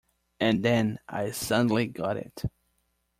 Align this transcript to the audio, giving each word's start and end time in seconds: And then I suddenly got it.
And 0.39 0.65
then 0.65 0.97
I 1.07 1.29
suddenly 1.29 1.85
got 1.85 2.17
it. 2.17 2.45